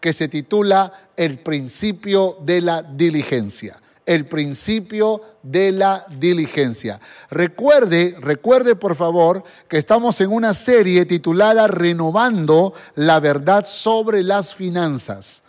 [0.00, 3.80] que se titula El principio de la diligencia.
[4.06, 7.00] El principio de la diligencia.
[7.30, 14.54] Recuerde, recuerde por favor que estamos en una serie titulada Renovando la verdad sobre las
[14.54, 15.44] finanzas.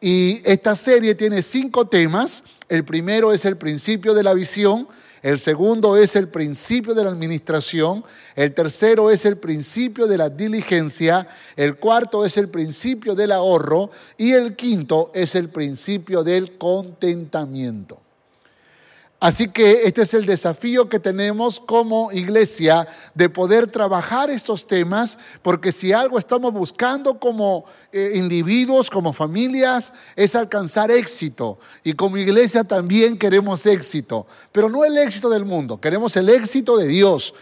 [0.00, 2.42] Y esta serie tiene cinco temas.
[2.68, 4.88] El primero es el principio de la visión.
[5.22, 8.04] El segundo es el principio de la administración.
[8.36, 11.26] El tercero es el principio de la diligencia.
[11.56, 13.90] El cuarto es el principio del ahorro.
[14.16, 18.02] Y el quinto es el principio del contentamiento.
[19.22, 25.16] Así que este es el desafío que tenemos como iglesia de poder trabajar estos temas,
[25.42, 31.60] porque si algo estamos buscando como eh, individuos, como familias, es alcanzar éxito.
[31.84, 36.76] Y como iglesia también queremos éxito, pero no el éxito del mundo, queremos el éxito
[36.76, 37.32] de Dios.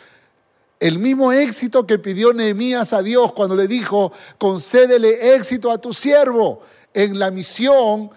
[0.80, 5.92] El mismo éxito que pidió Nehemías a Dios cuando le dijo, concédele éxito a tu
[5.92, 6.62] siervo
[6.94, 8.10] en la misión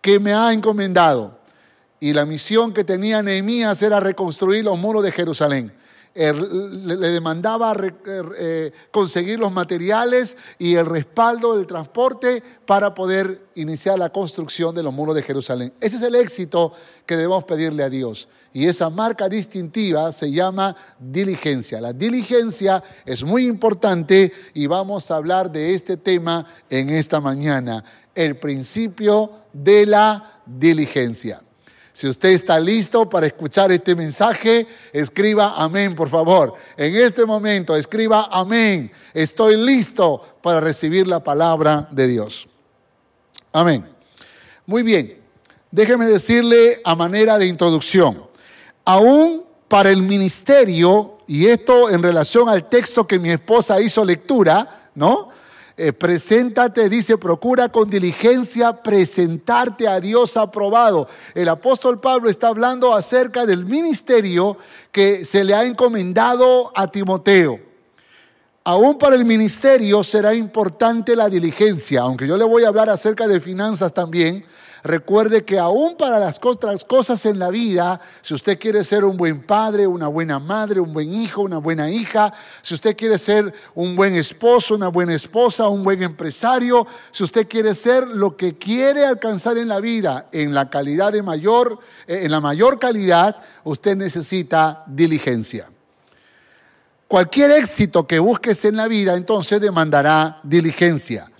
[0.00, 1.36] que me ha encomendado.
[1.98, 5.72] Y la misión que tenía Nehemías era reconstruir los muros de Jerusalén.
[6.14, 7.94] Le demandaba er,
[8.38, 14.84] eh, conseguir los materiales y el respaldo del transporte para poder iniciar la construcción de
[14.84, 15.72] los muros de Jerusalén.
[15.80, 16.72] Ese es el éxito
[17.04, 18.28] que debemos pedirle a Dios.
[18.54, 21.80] Y esa marca distintiva se llama diligencia.
[21.80, 27.84] La diligencia es muy importante y vamos a hablar de este tema en esta mañana.
[28.14, 31.42] El principio de la diligencia.
[31.92, 36.54] Si usted está listo para escuchar este mensaje, escriba amén, por favor.
[36.76, 38.90] En este momento, escriba amén.
[39.12, 42.48] Estoy listo para recibir la palabra de Dios.
[43.52, 43.84] Amén.
[44.64, 45.20] Muy bien.
[45.72, 48.32] Déjeme decirle a manera de introducción,
[48.84, 54.90] aún para el ministerio, y esto en relación al texto que mi esposa hizo lectura,
[54.94, 55.30] ¿no?
[55.76, 61.08] Eh, preséntate, dice, procura con diligencia presentarte a Dios aprobado.
[61.34, 64.56] El apóstol Pablo está hablando acerca del ministerio
[64.92, 67.58] que se le ha encomendado a Timoteo.
[68.62, 73.26] Aún para el ministerio será importante la diligencia, aunque yo le voy a hablar acerca
[73.26, 74.44] de finanzas también,
[74.84, 79.16] Recuerde que aún para las otras cosas en la vida, si usted quiere ser un
[79.16, 83.50] buen padre, una buena madre, un buen hijo, una buena hija, si usted quiere ser
[83.74, 88.58] un buen esposo, una buena esposa, un buen empresario, si usted quiere ser lo que
[88.58, 93.36] quiere alcanzar en la vida, en la calidad de mayor, eh, en la mayor calidad,
[93.64, 95.66] usted necesita diligencia.
[97.08, 101.30] Cualquier éxito que busques en la vida, entonces demandará diligencia.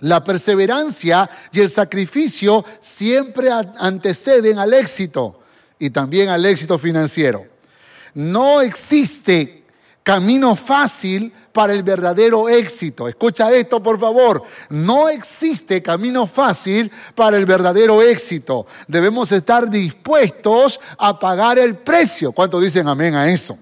[0.00, 5.40] La perseverancia y el sacrificio siempre anteceden al éxito
[5.78, 7.44] y también al éxito financiero.
[8.14, 9.64] No existe
[10.04, 13.08] camino fácil para el verdadero éxito.
[13.08, 14.42] Escucha esto, por favor.
[14.70, 18.66] No existe camino fácil para el verdadero éxito.
[18.86, 22.32] Debemos estar dispuestos a pagar el precio.
[22.32, 23.58] ¿Cuántos dicen amén a eso?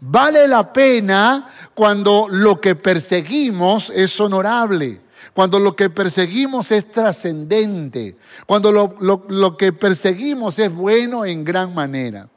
[0.00, 5.03] Vale la pena cuando lo que perseguimos es honorable
[5.34, 12.28] cuando lo que perseguimos es trascendente, cuando lo, que perseguimos es bueno en gran manera.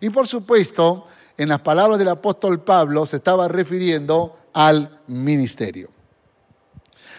[0.00, 1.06] Y por supuesto,
[1.36, 5.90] en las palabras del apóstol Pablo se estaba refiriendo al ministerio.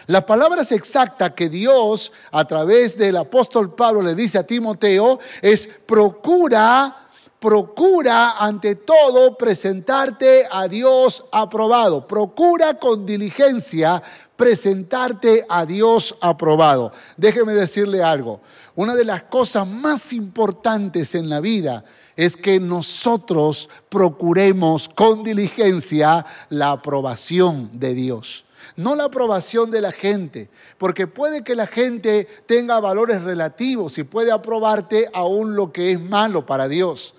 [0.08, 5.68] Las palabras exactas que Dios a través del apóstol Pablo le dice a Timoteo es
[5.86, 7.01] procura
[7.42, 12.06] procura ante todo presentarte a Dios aprobado.
[12.06, 14.00] Procura con diligencia
[14.36, 16.92] presentarte a Dios aprobado.
[17.16, 18.40] Déjeme decirle algo.
[18.76, 21.84] Una de las cosas más importantes en la vida
[22.14, 28.44] es que nosotros procuremos con diligencia la aprobación de Dios
[28.74, 30.48] no la aprobación de la gente,
[30.78, 36.00] porque puede que la gente tenga valores relativos y puede aprobarte aún lo que es
[36.00, 37.14] malo para Dios.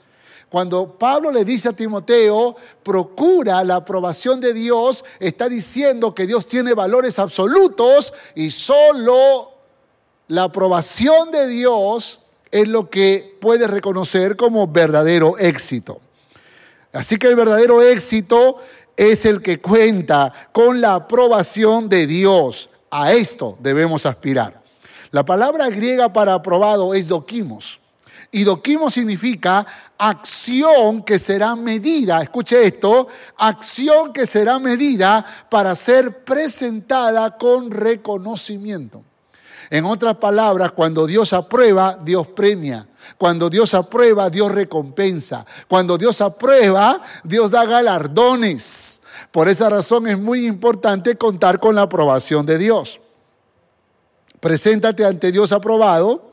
[0.53, 6.45] Cuando Pablo le dice a Timoteo, procura la aprobación de Dios, está diciendo que Dios
[6.45, 9.51] tiene valores absolutos y solo
[10.27, 12.19] la aprobación de Dios
[12.51, 16.01] es lo que puede reconocer como verdadero éxito.
[16.93, 18.57] Así que el verdadero éxito
[18.95, 22.69] es el que cuenta con la aprobación de Dios.
[22.91, 24.61] A esto debemos aspirar.
[25.09, 27.79] La palabra griega para aprobado es doquimos.
[28.35, 29.63] Y doquimos significa
[29.95, 33.07] acción que será medida, escuche esto,
[33.37, 39.03] acción que será medida para ser presentada con reconocimiento.
[39.69, 42.87] En otras palabras, cuando Dios aprueba, Dios premia.
[43.19, 45.45] Cuando Dios aprueba, Dios recompensa.
[45.67, 49.03] Cuando Dios aprueba, Dios da galardones.
[49.31, 52.99] Por esa razón es muy importante contar con la aprobación de Dios.
[54.39, 56.32] Preséntate ante Dios aprobado.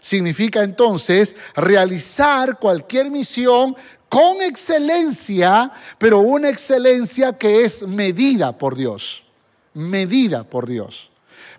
[0.00, 3.76] Significa entonces realizar cualquier misión
[4.08, 9.22] con excelencia, pero una excelencia que es medida por Dios.
[9.74, 11.10] Medida por Dios.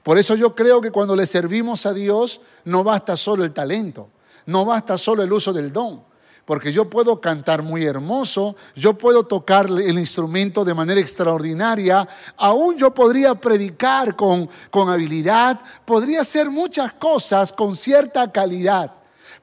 [0.03, 4.09] Por eso yo creo que cuando le servimos a Dios no basta solo el talento,
[4.47, 6.10] no basta solo el uso del don
[6.51, 12.05] porque yo puedo cantar muy hermoso, yo puedo tocar el instrumento de manera extraordinaria,
[12.35, 18.91] aún yo podría predicar con, con habilidad, podría hacer muchas cosas con cierta calidad,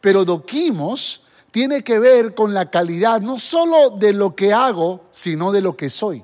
[0.02, 5.50] pero doquimos tiene que ver con la calidad no solo de lo que hago, sino
[5.50, 6.22] de lo que soy.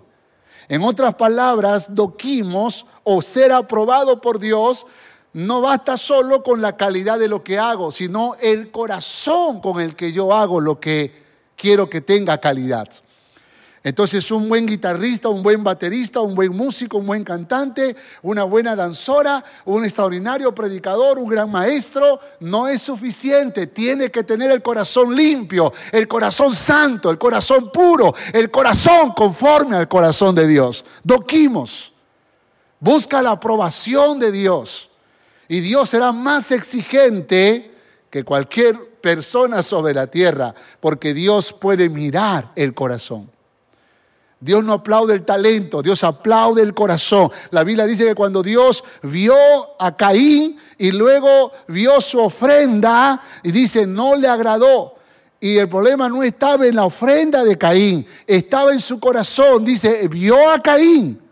[0.69, 4.87] En otras palabras, doquimos o ser aprobado por Dios
[5.35, 9.97] no basta solo con la calidad de lo que hago, sino el corazón con el
[9.97, 11.13] que yo hago lo que
[11.57, 12.89] quiero que tenga calidad.
[13.83, 18.75] Entonces un buen guitarrista, un buen baterista, un buen músico, un buen cantante, una buena
[18.75, 23.67] danzora, un extraordinario predicador, un gran maestro, no es suficiente.
[23.67, 29.77] Tiene que tener el corazón limpio, el corazón santo, el corazón puro, el corazón conforme
[29.77, 30.85] al corazón de Dios.
[31.03, 31.93] Doquimos.
[32.81, 34.91] Busca la aprobación de Dios.
[35.55, 37.71] Y Dios será más exigente
[38.11, 43.31] que cualquier persona sobre la tierra, porque Dios puede mirar el corazón.
[44.41, 47.31] Dios no aplaude el talento, Dios aplaude el corazón.
[47.53, 49.37] La Biblia dice que cuando Dios vio
[49.79, 54.97] a Caín y luego vio su ofrenda y dice, no le agradó.
[55.39, 59.65] Y el problema no estaba en la ofrenda de Caín, estaba en su corazón.
[59.65, 61.23] Dice, vio a Caín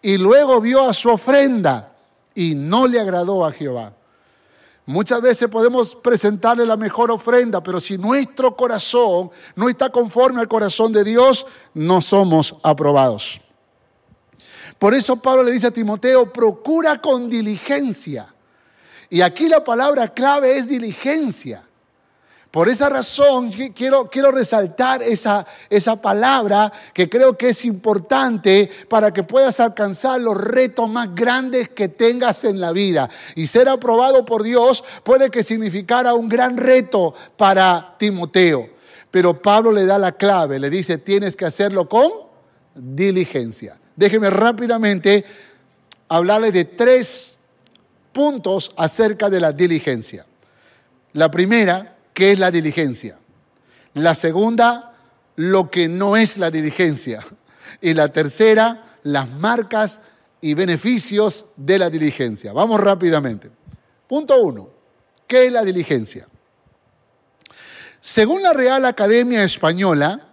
[0.00, 1.92] y luego vio a su ofrenda
[2.36, 3.96] y no le agradó a Jehová.
[4.84, 10.46] Muchas veces podemos presentarle la mejor ofrenda, pero si nuestro corazón no está conforme al
[10.46, 11.44] corazón de Dios,
[11.74, 13.40] no somos aprobados.
[14.78, 18.32] Por eso Pablo le dice a Timoteo, procura con diligencia.
[19.10, 21.66] Y aquí la palabra clave es diligencia.
[22.56, 29.12] Por esa razón quiero, quiero resaltar esa, esa palabra que creo que es importante para
[29.12, 33.10] que puedas alcanzar los retos más grandes que tengas en la vida.
[33.34, 38.70] Y ser aprobado por Dios puede que significara un gran reto para Timoteo.
[39.10, 42.10] Pero Pablo le da la clave, le dice, tienes que hacerlo con
[42.74, 43.78] diligencia.
[43.94, 45.26] Déjeme rápidamente
[46.08, 47.36] hablarle de tres
[48.14, 50.24] puntos acerca de la diligencia.
[51.12, 53.18] La primera qué es la diligencia.
[53.92, 54.94] La segunda,
[55.36, 57.22] lo que no es la diligencia.
[57.82, 60.00] Y la tercera, las marcas
[60.40, 62.54] y beneficios de la diligencia.
[62.54, 63.50] Vamos rápidamente.
[64.08, 64.70] Punto uno,
[65.26, 66.26] ¿qué es la diligencia?
[68.00, 70.26] Según la Real Academia Española,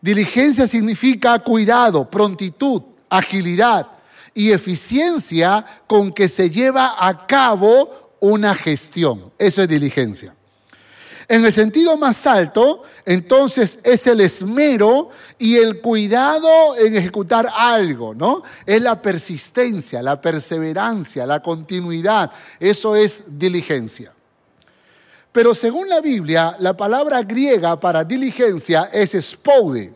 [0.00, 3.86] diligencia significa cuidado, prontitud, agilidad
[4.34, 9.32] y eficiencia con que se lleva a cabo una gestión.
[9.38, 10.34] Eso es diligencia.
[11.28, 18.14] En el sentido más alto, entonces es el esmero y el cuidado en ejecutar algo,
[18.14, 18.42] ¿no?
[18.66, 22.30] Es la persistencia, la perseverancia, la continuidad.
[22.58, 24.12] Eso es diligencia.
[25.32, 29.94] Pero según la Biblia, la palabra griega para diligencia es spoude.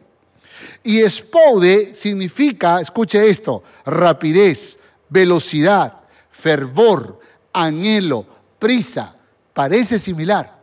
[0.83, 4.79] Y spoude significa, escuche esto, rapidez,
[5.09, 7.21] velocidad, fervor,
[7.53, 8.27] anhelo,
[8.59, 9.15] prisa.
[9.53, 10.56] Parece similar.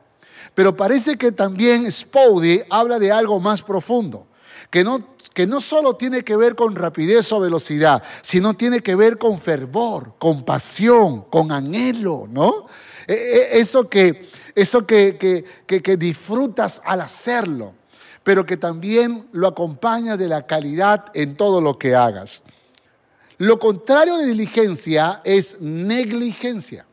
[0.54, 4.28] Pero parece que también Spoudy habla de algo más profundo,
[4.70, 8.96] que no, que no solo tiene que ver con rapidez o velocidad, sino tiene que
[8.96, 12.68] ver con fervor, con pasión, con anhelo, ¿no?
[13.08, 15.18] E, e, eso que, eso que,
[15.66, 17.74] que, que disfrutas al hacerlo,
[18.24, 22.44] pero que también lo acompañas de la calidad en todo lo que hagas.
[23.40, 26.86] Lo contrario de diligencia es negligencia.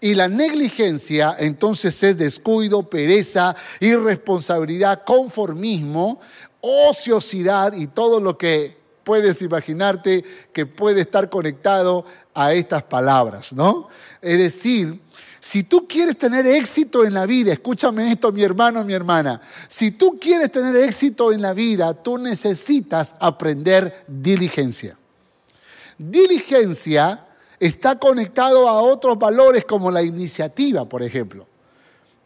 [0.00, 6.20] Y la negligencia entonces es descuido, pereza, irresponsabilidad, conformismo,
[6.60, 13.88] ociosidad y todo lo que puedes imaginarte que puede estar conectado a estas palabras, ¿no?
[14.20, 15.00] Es decir,
[15.38, 19.92] si tú quieres tener éxito en la vida, escúchame esto mi hermano, mi hermana, si
[19.92, 24.98] tú quieres tener éxito en la vida, tú necesitas aprender diligencia.
[25.96, 27.25] Diligencia
[27.60, 31.46] está conectado a otros valores como la iniciativa, por ejemplo.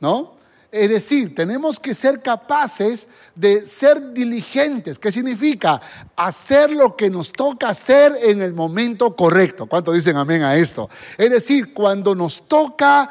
[0.01, 0.41] ¿No?
[0.73, 5.01] Es decir, tenemos que ser capaces de ser diligentes.
[5.01, 5.81] ¿Qué significa?
[6.15, 9.67] Hacer lo que nos toca hacer en el momento correcto.
[9.67, 10.89] ¿Cuánto dicen amén a esto?
[11.19, 13.11] Es decir, cuando nos toca,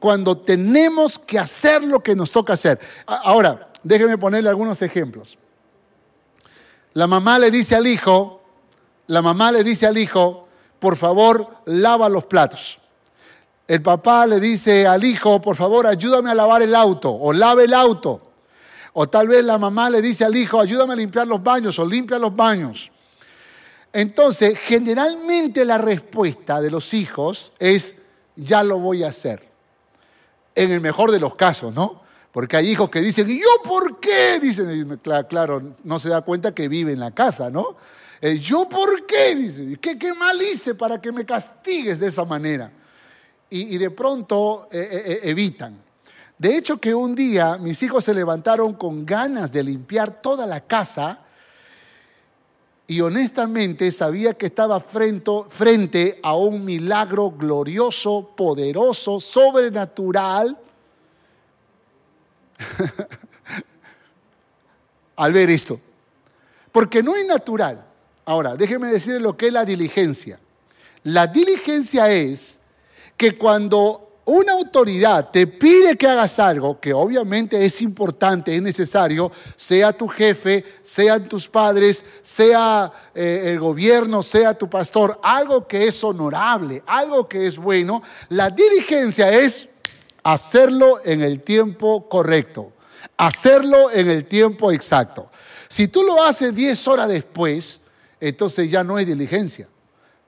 [0.00, 2.80] cuando tenemos que hacer lo que nos toca hacer.
[3.06, 5.38] Ahora, déjenme ponerle algunos ejemplos.
[6.92, 8.42] La mamá le dice al hijo,
[9.06, 10.45] la mamá le dice al hijo,
[10.78, 12.78] por favor, lava los platos.
[13.66, 17.64] El papá le dice al hijo, por favor, ayúdame a lavar el auto o lave
[17.64, 18.22] el auto.
[18.92, 21.86] O tal vez la mamá le dice al hijo, ayúdame a limpiar los baños o
[21.86, 22.90] limpia los baños.
[23.92, 27.96] Entonces, generalmente la respuesta de los hijos es,
[28.36, 29.42] ya lo voy a hacer.
[30.54, 32.02] En el mejor de los casos, ¿no?
[32.30, 34.38] Porque hay hijos que dicen, ¿y yo por qué?
[34.40, 37.76] Dicen, claro, no se da cuenta que vive en la casa, ¿no?
[38.20, 39.34] Eh, ¿Yo por qué?
[39.34, 42.72] Dice, ¿qué, ¿qué mal hice para que me castigues de esa manera?
[43.50, 45.82] y, de pronto eh, eh, evitan.
[46.38, 50.60] De hecho que un día mis hijos se levantaron con ganas de limpiar toda la
[50.60, 51.20] casa
[52.86, 60.56] y honestamente sabía que estaba frente a un milagro glorioso, poderoso, sobrenatural.
[65.16, 65.80] Al ver esto.
[66.70, 67.85] Porque no es natural.
[68.26, 70.40] Ahora, déjeme decirle lo que es la diligencia.
[71.04, 72.60] La diligencia es
[73.16, 79.30] que cuando una autoridad te pide que hagas algo, que obviamente es importante, es necesario,
[79.54, 85.86] sea tu jefe, sean tus padres, sea eh, el gobierno, sea tu pastor, algo que
[85.86, 89.68] es honorable, algo que es bueno, la diligencia es
[90.24, 92.72] hacerlo en el tiempo correcto,
[93.16, 95.30] hacerlo en el tiempo exacto.
[95.68, 97.80] Si tú lo haces 10 horas después,
[98.20, 99.68] entonces ya no hay diligencia.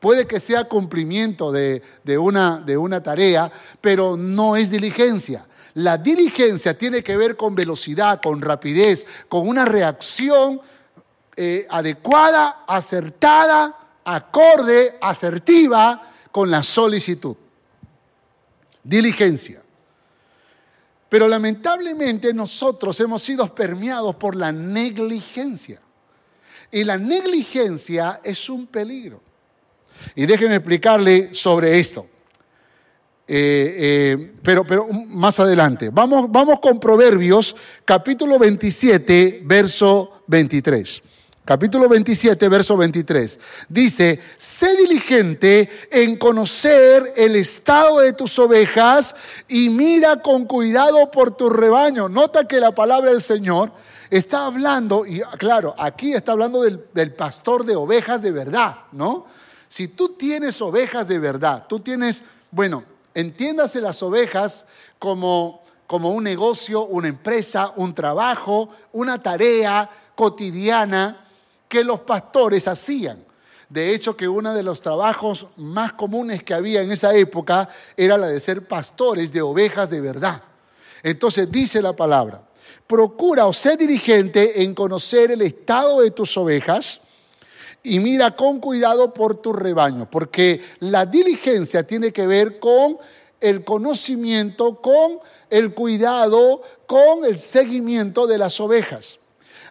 [0.00, 1.82] Puede que sea cumplimiento de,
[2.18, 5.46] una, de una tarea, pero no es diligencia.
[5.74, 10.60] La diligencia tiene que ver con velocidad, con rapidez, con una reacción
[11.36, 17.36] eh, adecuada, acertada, acorde, asertiva con la solicitud.
[18.82, 19.62] Diligencia.
[21.08, 25.80] Pero lamentablemente nosotros hemos sido permeados por la negligencia.
[26.70, 29.20] Y la negligencia es un peligro.
[30.14, 32.06] Y déjenme explicarle sobre esto.
[33.26, 35.90] Eh, eh, pero, pero más adelante.
[35.92, 41.02] Vamos, vamos con Proverbios, capítulo 27, verso 23.
[41.48, 43.38] Capítulo 27, verso 23.
[43.70, 49.16] Dice, sé diligente en conocer el estado de tus ovejas
[49.48, 52.08] y mira con cuidado por tu rebaño.
[52.10, 53.72] Nota que la palabra del Señor
[54.10, 59.26] está hablando, y claro, aquí está hablando del, pastor de ovejas de verdad, ¿no?
[59.68, 62.84] Si tú tienes ovejas de verdad, tú tienes, bueno,
[63.14, 64.66] entiéndase las ovejas
[64.98, 71.28] como, como un negocio, una empresa, un trabajo, una tarea cotidiana
[71.68, 73.24] que los pastores hacían.
[73.68, 78.16] De hecho, que uno de los trabajos más comunes que había en esa época era
[78.16, 80.42] la de ser pastores de ovejas de verdad.
[81.02, 82.47] Entonces dice la palabra,
[82.88, 87.02] procura o sé dirigente en conocer el estado de tus ovejas
[87.82, 92.98] y mira con cuidado por tu rebaño, porque la diligencia tiene que ver con
[93.40, 99.18] el conocimiento, con el cuidado, con el seguimiento de las ovejas.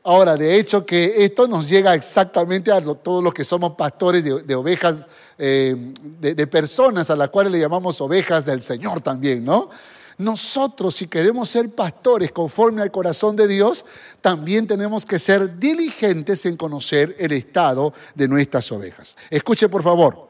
[0.03, 4.55] Ahora, de hecho que esto nos llega exactamente a todos los que somos pastores de,
[4.55, 5.07] ovejas,
[5.37, 9.69] eh, de, de personas a las cuales le llamamos ovejas del Señor también, ¿no?
[10.17, 13.85] Nosotros, si queremos ser pastores conforme al corazón de Dios,
[14.19, 19.15] también tenemos que ser diligentes en conocer el estado de nuestras ovejas.
[19.29, 20.27] Escuche, por favor.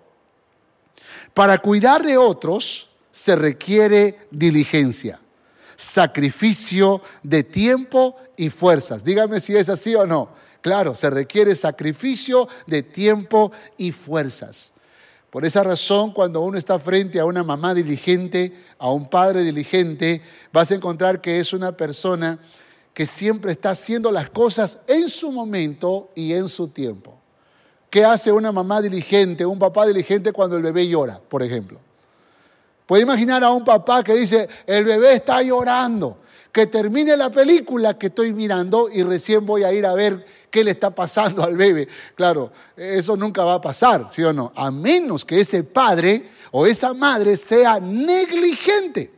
[1.33, 5.21] Para cuidar de otros se requiere diligencia,
[5.75, 9.05] sacrificio de tiempo y fuerzas.
[9.05, 10.29] Dígame si es así o no.
[10.61, 14.71] Claro, se requiere sacrificio de tiempo y fuerzas.
[15.29, 20.21] Por esa razón, cuando uno está frente a una mamá diligente, a un padre diligente,
[20.53, 22.39] vas a encontrar que es una persona
[22.93, 27.17] que siempre está haciendo las cosas en su momento y en su tiempo.
[27.89, 31.79] ¿Qué hace una mamá diligente, un papá diligente cuando el bebé llora, por ejemplo?
[32.85, 36.19] Puede imaginar a un papá que dice, el bebé está llorando,
[36.51, 40.63] que termine la película que estoy mirando y recién voy a ir a ver qué
[40.63, 41.87] le está pasando al bebé.
[42.15, 44.51] Claro, eso nunca va a pasar, ¿sí o no?
[44.55, 49.13] A menos que ese padre o esa madre sea negligente.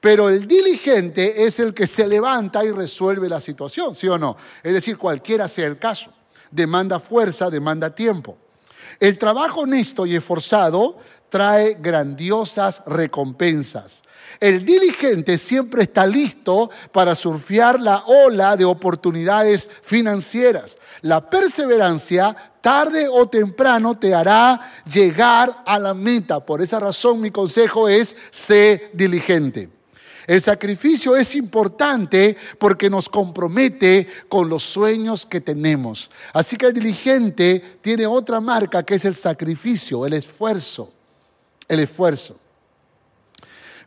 [0.00, 4.36] Pero el diligente es el que se levanta y resuelve la situación, ¿sí o no?
[4.62, 6.12] Es decir, cualquiera sea el caso.
[6.50, 8.36] Demanda fuerza, demanda tiempo.
[8.98, 10.98] El trabajo honesto y esforzado
[11.28, 14.02] trae grandiosas recompensas.
[14.42, 20.78] El diligente siempre está listo para surfear la ola de oportunidades financieras.
[21.02, 24.60] La perseverancia tarde o temprano te hará
[24.92, 26.44] llegar a la meta.
[26.44, 29.70] Por esa razón mi consejo es, sé diligente.
[30.26, 36.10] El sacrificio es importante porque nos compromete con los sueños que tenemos.
[36.32, 40.92] Así que el diligente tiene otra marca que es el sacrificio, el esfuerzo.
[41.68, 42.41] El esfuerzo.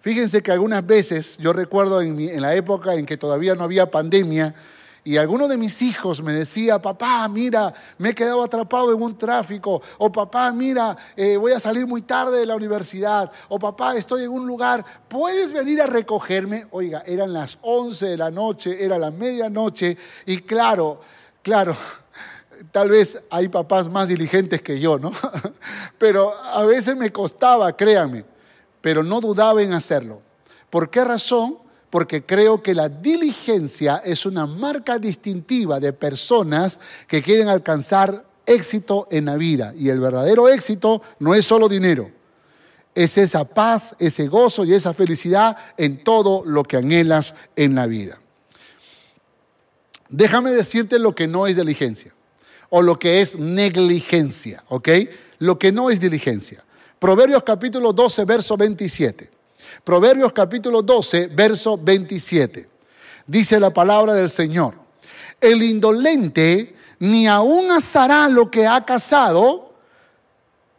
[0.05, 4.53] Fíjense que algunas veces, yo recuerdo en, la época en que todavía no había pandemia,
[5.03, 9.17] y alguno de mis hijos me decía, papá, mira, me he quedado atrapado en un
[9.17, 9.81] tráfico.
[9.97, 13.31] O papá, mira, eh, voy a salir muy tarde de la universidad.
[13.49, 16.67] O papá, estoy en un lugar, ¿puedes venir a recogerme?
[16.69, 19.97] Oiga, eran las 11 de la noche, era la medianoche.
[20.27, 21.01] Y claro,
[21.41, 21.75] claro,
[22.69, 25.11] tal vez hay papás más diligentes que yo, ¿no?
[25.97, 28.34] Pero a veces me costaba, créanme
[28.85, 30.21] pero no dudaba en hacerlo.
[30.69, 31.57] ¿Por qué razón?
[31.89, 39.07] Porque creo que la diligencia es una marca distintiva de personas que quieren alcanzar éxito
[39.09, 39.73] en la vida.
[39.75, 42.11] Y el verdadero éxito no es solo dinero,
[42.93, 47.87] es esa paz, ese gozo y esa felicidad en todo lo que anhelas en la
[47.87, 48.21] vida.
[50.09, 52.13] Déjame decirte lo que no es diligencia
[52.69, 54.89] o lo que es negligencia, ¿ok?
[55.39, 56.64] Lo que no es diligencia.
[56.99, 59.29] Proverbios capítulo 12, verso 27.
[59.83, 62.69] Proverbios capítulo 12, verso 27.
[63.27, 64.75] Dice la palabra del Señor.
[65.41, 69.73] El indolente ni aún asará lo que ha casado,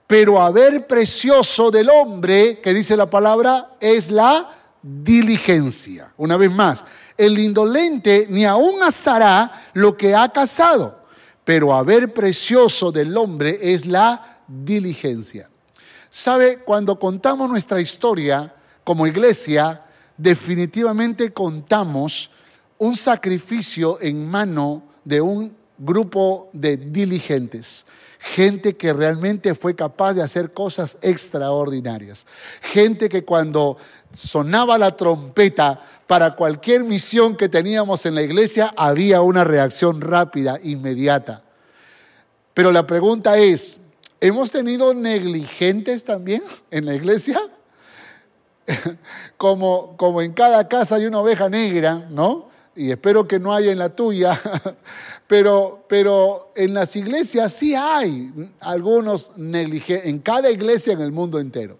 [0.06, 4.50] pero a ver precioso del hombre, que dice la palabra, es la
[4.82, 6.12] diligencia.
[6.16, 6.84] Una vez más,
[7.18, 11.04] el indolente ni aún asará lo que ha casado,
[11.44, 15.50] pero a ver precioso del hombre es la diligencia.
[16.18, 18.50] Sabe, cuando contamos nuestra historia
[18.84, 19.84] como iglesia,
[20.16, 22.30] definitivamente contamos
[22.78, 27.84] un sacrificio en mano de un grupo de diligentes.
[28.18, 32.26] Gente que realmente fue capaz de hacer cosas extraordinarias.
[32.62, 33.76] Gente que cuando
[34.10, 40.58] sonaba la trompeta para cualquier misión que teníamos en la iglesia, había una reacción rápida,
[40.62, 41.42] inmediata.
[42.54, 43.80] Pero la pregunta es,
[44.20, 47.38] Hemos tenido negligentes también en la iglesia.
[49.36, 52.48] Como, como en cada casa hay una oveja negra, ¿no?
[52.74, 54.40] Y espero que no haya en la tuya.
[55.28, 61.40] Pero, pero en las iglesias sí hay algunos negligentes, en cada iglesia en el mundo
[61.40, 61.76] entero.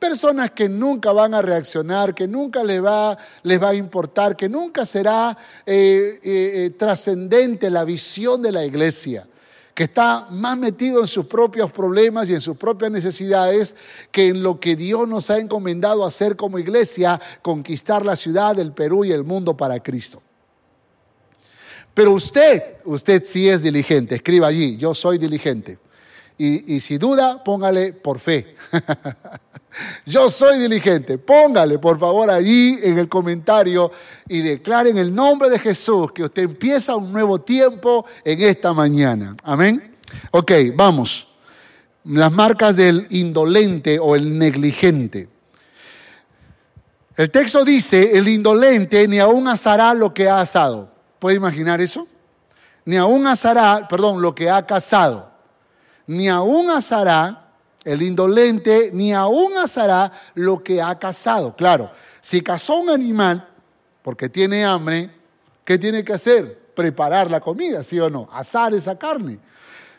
[0.00, 4.48] Personas que nunca van a reaccionar, que nunca les va, les va a importar, que
[4.48, 9.28] nunca será eh, eh, eh, trascendente la visión de la iglesia
[9.74, 13.74] que está más metido en sus propios problemas y en sus propias necesidades
[14.10, 18.72] que en lo que Dios nos ha encomendado hacer como iglesia, conquistar la ciudad, el
[18.72, 20.20] Perú y el mundo para Cristo.
[21.94, 25.78] Pero usted, usted sí es diligente, escriba allí, yo soy diligente.
[26.38, 28.56] Y, y si duda, póngale por fe.
[30.04, 31.18] Yo soy diligente.
[31.18, 33.90] Póngale, por favor, allí en el comentario
[34.28, 38.74] y declare en el nombre de Jesús que usted empieza un nuevo tiempo en esta
[38.74, 39.36] mañana.
[39.44, 39.96] Amén.
[40.30, 41.28] Ok, vamos.
[42.04, 45.28] Las marcas del indolente o el negligente.
[47.16, 50.90] El texto dice, el indolente ni aún asará lo que ha asado.
[51.18, 52.06] ¿Puede imaginar eso?
[52.84, 55.30] Ni aún asará, perdón, lo que ha casado.
[56.06, 57.51] Ni aún asará
[57.84, 61.56] el indolente ni aún asará lo que ha cazado.
[61.56, 61.90] Claro,
[62.20, 63.48] si cazó un animal
[64.02, 65.10] porque tiene hambre,
[65.64, 66.58] ¿qué tiene que hacer?
[66.74, 68.28] Preparar la comida, ¿sí o no?
[68.32, 69.38] Asar esa carne.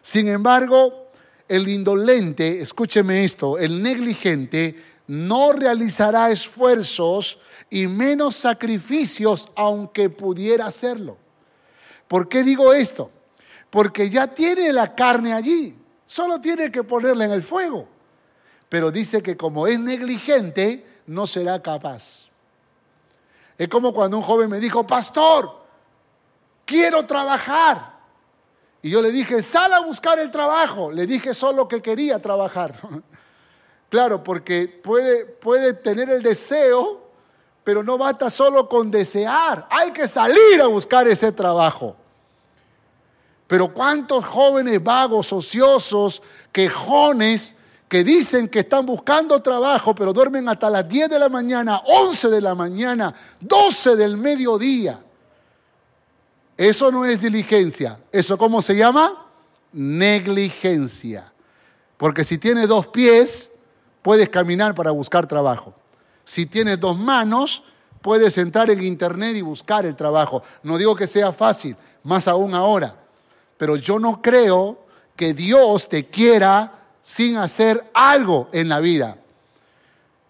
[0.01, 1.11] Sin embargo,
[1.47, 4.75] el indolente, escúcheme esto, el negligente
[5.07, 11.17] no realizará esfuerzos y menos sacrificios aunque pudiera hacerlo.
[12.07, 13.11] ¿Por qué digo esto?
[13.69, 15.77] Porque ya tiene la carne allí.
[16.13, 17.87] Solo tiene que ponerla en el fuego.
[18.69, 22.29] Pero dice que como es negligente, no será capaz.
[23.57, 25.51] Es como cuando un joven me dijo, pastor,
[26.65, 27.93] quiero trabajar.
[28.83, 30.91] Y yo le dije, sal a buscar el trabajo.
[30.91, 32.75] Le dije solo que quería trabajar.
[33.89, 37.09] claro, porque puede, puede tener el deseo,
[37.63, 39.67] pero no basta solo con desear.
[39.67, 41.95] Hay que salir a buscar ese trabajo.
[43.53, 47.53] Pero cuántos jóvenes vagos, ociosos, quejones,
[47.87, 52.29] que dicen que están buscando trabajo, pero duermen hasta las 10 de la mañana, 11
[52.29, 54.99] de la mañana, 12 del mediodía.
[56.57, 57.99] Eso no es diligencia.
[58.11, 59.27] ¿Eso cómo se llama?
[59.71, 61.31] Negligencia.
[61.97, 63.51] Porque si tiene dos pies,
[64.01, 65.75] puedes caminar para buscar trabajo.
[66.23, 67.61] Si tienes dos manos,
[68.01, 70.41] puedes entrar en internet y buscar el trabajo.
[70.63, 73.02] No digo que sea fácil, más aún ahora.
[73.63, 74.77] Pero yo no creo
[75.15, 79.17] que Dios te quiera sin hacer algo en la vida.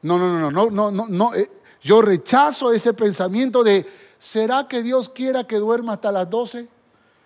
[0.03, 1.33] No, no, no, no, no, no, no.
[1.33, 1.49] Eh,
[1.81, 3.87] yo rechazo ese pensamiento de,
[4.19, 6.67] ¿será que Dios quiera que duerma hasta las 12?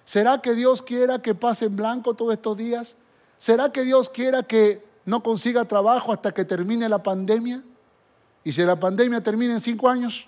[0.05, 2.95] ¿Será que Dios quiera que pase en blanco todos estos días?
[3.37, 7.61] ¿Será que Dios quiera que no consiga trabajo hasta que termine la pandemia?
[8.45, 10.25] ¿Y si la pandemia termina en cinco años?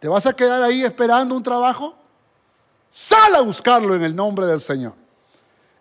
[0.00, 1.94] ¿Te vas a quedar ahí esperando un trabajo?
[2.96, 4.94] Sal a buscarlo en el nombre del Señor.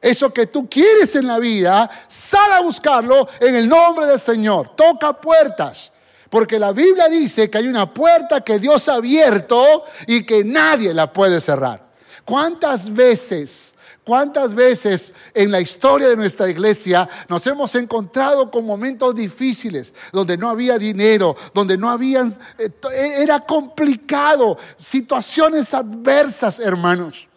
[0.01, 4.75] Eso que tú quieres en la vida, sal a buscarlo en el nombre del Señor.
[4.75, 5.91] Toca puertas.
[6.31, 10.91] Porque la Biblia dice que hay una puerta que Dios ha abierto y que nadie
[10.91, 11.85] la puede cerrar.
[12.25, 19.15] ¿Cuántas veces, cuántas veces en la historia de nuestra iglesia nos hemos encontrado con momentos
[19.15, 22.71] difíciles, donde no había dinero, donde no habían, eh,
[23.17, 27.27] era complicado, situaciones adversas, hermanos?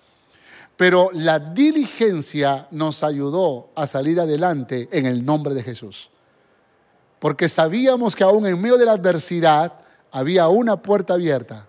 [0.76, 6.11] Pero la diligencia nos ayudó a salir adelante en el nombre de Jesús.
[7.18, 9.72] Porque sabíamos que aún en medio de la adversidad
[10.12, 11.66] había una puerta abierta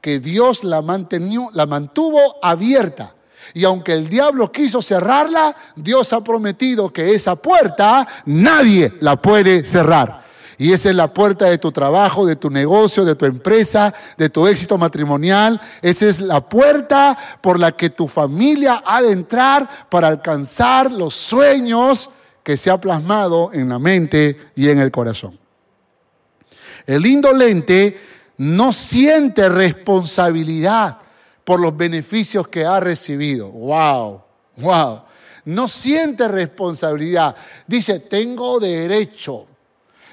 [0.00, 3.14] que Dios la, la mantuvo abierta.
[3.54, 9.64] Y aunque el diablo quiso cerrarla, Dios ha prometido que esa puerta nadie la puede
[9.64, 10.20] cerrar.
[10.60, 14.28] Y esa es la puerta de tu trabajo, de tu negocio, de tu empresa, de
[14.28, 15.58] tu éxito matrimonial.
[15.80, 21.14] Esa es la puerta por la que tu familia ha de entrar para alcanzar los
[21.14, 22.10] sueños
[22.42, 25.38] que se ha plasmado en la mente y en el corazón.
[26.86, 27.98] El indolente
[28.36, 30.98] no siente responsabilidad
[31.50, 33.48] por los beneficios que ha recibido.
[33.48, 34.22] Wow,
[34.58, 35.02] wow.
[35.46, 37.34] No siente responsabilidad.
[37.66, 39.48] Dice, tengo derecho,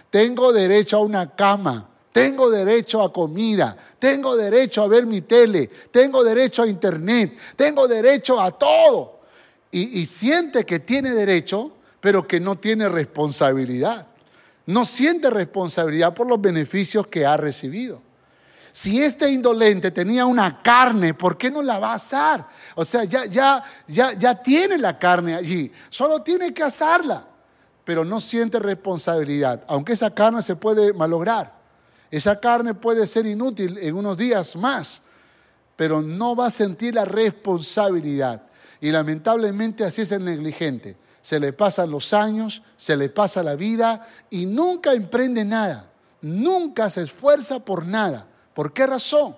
[0.10, 5.70] tengo derecho a una cama, tengo derecho a comida, tengo derecho a ver mi tele,
[5.92, 9.20] tengo derecho a internet, tengo derecho a todo.
[9.70, 14.08] Y, y siente que tiene derecho, pero que no tiene responsabilidad.
[14.66, 18.07] No siente responsabilidad por los beneficios que ha recibido.
[18.78, 22.46] Si este indolente tenía una carne, ¿por qué no la va a asar?
[22.76, 27.26] O sea, ya, ya, ya, ya tiene la carne allí, solo tiene que asarla,
[27.84, 31.56] pero no siente responsabilidad, aunque esa carne se puede malograr.
[32.12, 35.02] Esa carne puede ser inútil en unos días más,
[35.76, 38.44] pero no va a sentir la responsabilidad.
[38.80, 40.98] Y lamentablemente así es el negligente.
[41.24, 45.90] Se le pasan los años, se le pasa la vida y nunca emprende nada,
[46.22, 48.28] nunca se esfuerza por nada.
[48.58, 49.36] ¿Por qué razón?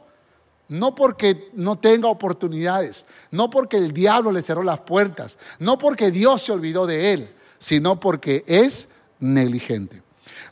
[0.69, 6.09] No porque no tenga oportunidades, no porque el diablo le cerró las puertas, no porque
[6.09, 8.87] Dios se olvidó de él, sino porque es
[9.19, 10.01] negligente.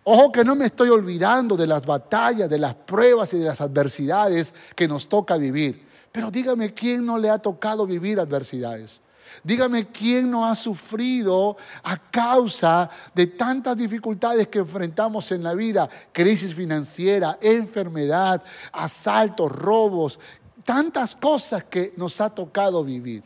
[0.04, 3.62] Ojo que no me estoy olvidando de las batallas, de las pruebas y de las
[3.62, 5.88] adversidades que nos toca vivir.
[6.12, 9.02] Pero dígame quién no le ha tocado vivir adversidades.
[9.44, 15.90] Dígame quién no ha sufrido a causa de tantas dificultades que enfrentamos en la vida,
[16.12, 20.20] crisis financiera, enfermedad, asaltos, robos,
[20.64, 23.24] tantas cosas que nos ha tocado vivir.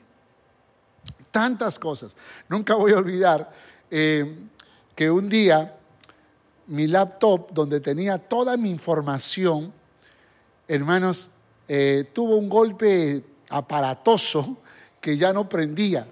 [1.31, 2.15] Tantas cosas.
[2.49, 3.51] Nunca voy a olvidar
[3.89, 4.37] eh,
[4.95, 5.77] que un día
[6.67, 9.73] mi laptop, donde tenía toda mi información,
[10.67, 11.29] hermanos,
[11.67, 14.57] eh, tuvo un golpe aparatoso
[15.01, 16.07] que ya no prendía.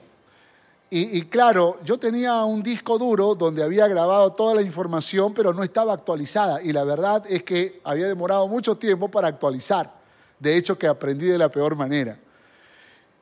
[0.92, 5.62] Y, claro, yo tenía un disco duro donde había grabado toda la información, pero no
[5.62, 6.64] estaba actualizada.
[6.64, 9.94] Y la verdad es que había demorado mucho tiempo para actualizar.
[10.40, 12.18] De hecho, que aprendí de la peor manera.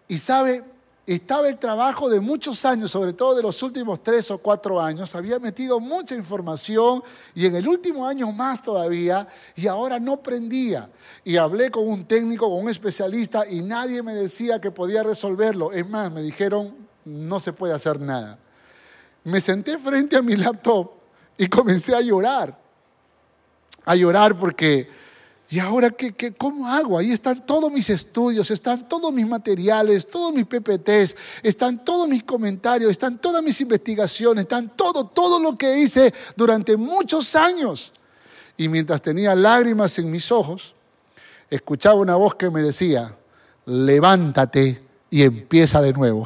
[0.07, 0.63] Y sabe,
[1.15, 5.15] estaba el trabajo de muchos años, sobre todo de los últimos tres o cuatro años,
[5.15, 7.01] había metido mucha información
[7.33, 10.89] y en el último año más todavía, y ahora no prendía.
[11.23, 15.71] Y hablé con un técnico, con un especialista, y nadie me decía que podía resolverlo.
[15.71, 18.37] Es más, me dijeron, no se puede hacer nada.
[19.23, 20.91] Me senté frente a mi laptop
[21.37, 22.59] y comencé a llorar,
[23.85, 24.89] a llorar porque
[25.49, 26.97] ¿Y ahora ¿qué, qué, cómo hago?
[26.97, 32.23] Ahí están todos mis estudios, están todos mis materiales, todos mis PPTs, están todos mis
[32.23, 37.93] comentarios, están todas mis investigaciones, están todo, todo lo que hice durante muchos años.
[38.57, 40.75] Y mientras tenía lágrimas en mis ojos,
[41.49, 43.15] escuchaba una voz que me decía,
[43.65, 46.25] levántate y empieza de nuevo.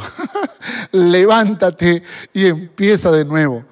[0.92, 2.02] levántate
[2.34, 3.66] y empieza de nuevo.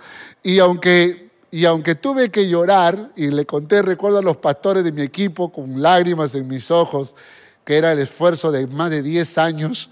[0.43, 4.91] Y aunque y aunque tuve que llorar, y le conté, recuerdo a los pastores de
[4.91, 7.15] mi equipo con lágrimas en mis ojos,
[7.63, 9.89] que era el esfuerzo de más de 10 años,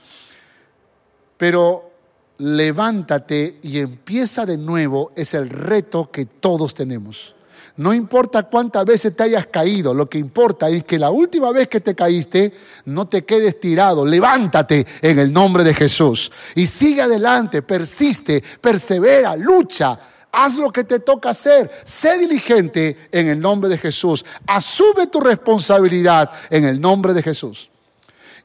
[1.38, 1.92] pero
[2.40, 7.36] levántate y empieza de nuevo es el reto que todos tenemos.
[7.78, 11.68] No importa cuántas veces te hayas caído, lo que importa es que la última vez
[11.68, 12.52] que te caíste
[12.86, 19.36] no te quedes tirado, levántate en el nombre de Jesús y sigue adelante, persiste, persevera,
[19.36, 20.00] lucha.
[20.40, 21.72] Haz lo que te toca hacer.
[21.84, 24.24] Sé diligente en el nombre de Jesús.
[24.46, 27.72] Asume tu responsabilidad en el nombre de Jesús.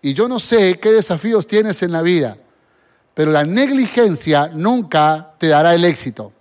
[0.01, 2.39] Y yo no sé qué desafíos tienes en la vida,
[3.13, 6.33] pero la negligencia nunca te dará el éxito.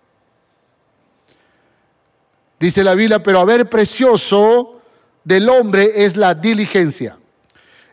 [2.58, 4.80] Dice la Biblia, pero a ver precioso
[5.26, 7.20] del hombre es la diligencia.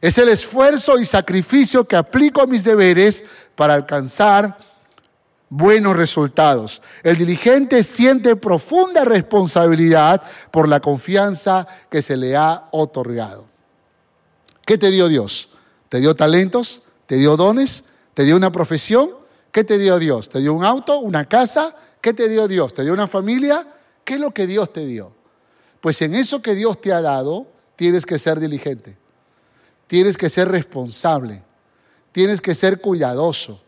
[0.01, 3.25] Es el esfuerzo y sacrificio que aplico a mis deberes
[3.57, 4.68] para alcanzar
[5.51, 6.83] buenos resultados.
[7.03, 13.47] El diligente siente profunda responsabilidad por la confianza que se le ha otorgado.
[14.67, 15.51] ¿Qué te dio Dios?
[15.89, 16.83] ¿Te dio talentos?
[17.07, 17.85] ¿Te dio dones?
[18.15, 19.11] ¿Te dio una profesión?
[19.53, 20.29] ¿Qué te dio Dios?
[20.29, 20.99] ¿Te dio un auto?
[20.99, 21.75] ¿Una casa?
[22.01, 22.75] ¿Qué te dio Dios?
[22.75, 23.67] ¿Te dio una familia?
[24.05, 25.13] ¿Qué es lo que Dios te dio?
[25.81, 28.99] Pues en eso que Dios te ha dado, tienes que ser diligente,
[29.87, 31.43] tienes que ser responsable,
[32.13, 33.63] tienes que ser cuidadoso,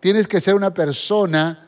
[0.00, 1.66] tienes que ser una persona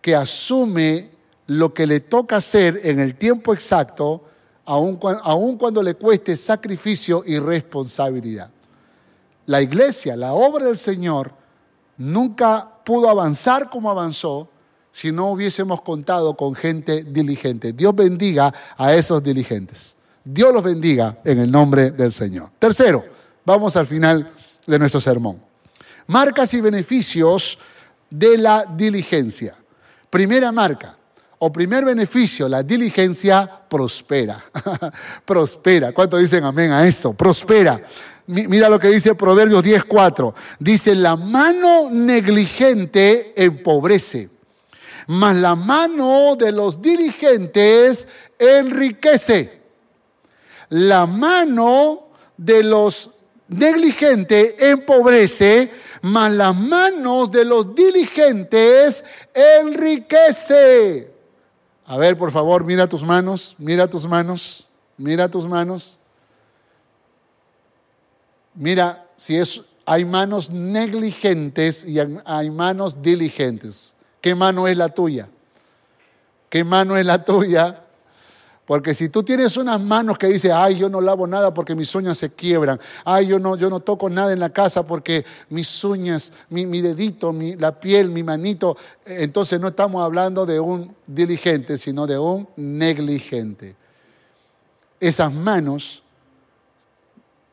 [0.00, 1.10] que asume
[1.46, 4.24] lo que le toca hacer en el tiempo exacto,
[4.64, 8.50] aun cuando le cueste sacrificio y responsabilidad.
[9.46, 11.32] La iglesia, la obra del Señor,
[11.98, 14.48] nunca pudo avanzar como avanzó
[14.90, 17.72] si no hubiésemos contado con gente diligente.
[17.72, 19.96] Dios bendiga a esos diligentes.
[20.24, 22.50] Dios los bendiga en el nombre del Señor.
[22.58, 23.04] Tercero,
[23.44, 24.32] vamos al final
[24.66, 25.40] de nuestro sermón.
[26.08, 27.58] Marcas y beneficios
[28.10, 29.56] de la diligencia.
[30.10, 30.96] Primera marca
[31.38, 34.42] o primer beneficio, la diligencia prospera.
[35.24, 35.92] prospera.
[35.92, 37.12] ¿Cuánto dicen amén a eso?
[37.12, 37.80] Prospera.
[38.28, 40.34] Mira lo que dice Proverbios 10:4.
[40.58, 44.30] Dice, la mano negligente empobrece
[45.06, 49.62] mas la mano de los dirigentes enriquece.
[50.70, 53.10] La mano de los
[53.48, 55.70] negligentes empobrece,
[56.02, 59.04] mas las manos de los diligentes
[59.34, 61.10] enriquece.
[61.86, 65.98] A ver, por favor, mira tus manos, mira tus manos, mira tus manos.
[68.54, 73.94] Mira si es, hay manos negligentes y hay manos diligentes.
[74.20, 75.28] ¿Qué mano es la tuya?
[76.48, 77.85] ¿Qué mano es la tuya?
[78.66, 81.94] Porque si tú tienes unas manos que dicen, ay, yo no lavo nada porque mis
[81.94, 85.84] uñas se quiebran, ay, yo no, yo no toco nada en la casa porque mis
[85.84, 92.08] uñas, mi, dedito, la piel, mi manito, entonces no estamos hablando de un diligente, sino
[92.08, 93.76] de un negligente.
[94.98, 96.02] Esas manos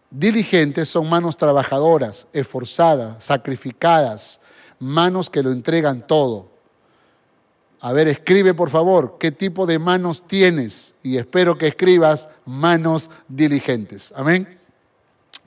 [0.09, 4.39] diligentes son manos trabajadoras, esforzadas, sacrificadas,
[4.79, 6.52] manos que lo entregan todo.
[7.85, 13.09] A ver, escribe por favor qué tipo de manos tienes y espero que escribas manos
[13.27, 14.13] diligentes.
[14.15, 14.57] Amén.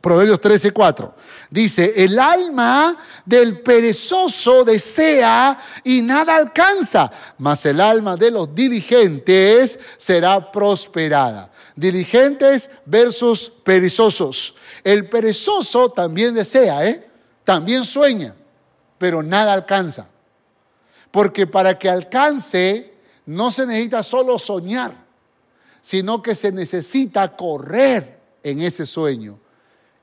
[0.03, 1.15] Proverbios 13, 4.
[1.49, 2.95] Dice, el alma
[3.25, 11.51] del perezoso desea y nada alcanza, mas el alma de los diligentes será prosperada.
[11.75, 14.57] Diligentes versus perezosos.
[14.85, 17.09] El perezoso también desea, ¿eh?
[17.45, 18.37] También sueña,
[18.99, 20.09] pero nada alcanza.
[21.17, 22.93] Porque para que alcance
[23.25, 24.93] no se necesita solo soñar,
[25.81, 29.39] sino que se necesita correr en ese sueño.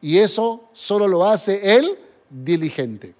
[0.01, 3.13] Y eso solo lo hace el diligente.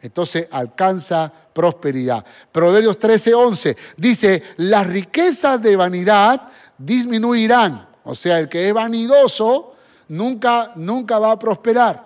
[0.00, 2.24] Entonces alcanza prosperidad.
[2.50, 6.40] Proverbios 13:11 dice, las riquezas de vanidad
[6.78, 7.86] disminuirán.
[8.04, 9.74] O sea, el que es vanidoso
[10.08, 12.05] nunca, nunca va a prosperar